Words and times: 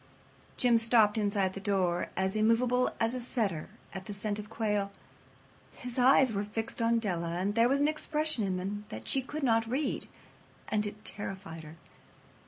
Jim 0.57 0.77
stopped 0.79 1.15
inside 1.15 1.53
the 1.53 1.59
door, 1.59 2.09
as 2.17 2.35
immovable 2.35 2.89
as 2.99 3.13
a 3.13 3.19
setter 3.21 3.69
at 3.93 4.05
the 4.07 4.15
scent 4.15 4.39
of 4.39 4.49
quail. 4.49 4.91
His 5.73 5.99
eyes 5.99 6.33
were 6.33 6.43
fixed 6.43 6.81
upon 6.81 6.97
Della, 6.97 7.33
and 7.37 7.53
there 7.53 7.69
was 7.69 7.79
an 7.81 7.87
expression 7.87 8.43
in 8.43 8.57
them 8.57 8.85
that 8.89 9.07
she 9.07 9.21
could 9.21 9.43
not 9.43 9.69
read, 9.69 10.07
and 10.69 10.87
it 10.87 11.05
terrified 11.05 11.61
her. 11.63 11.75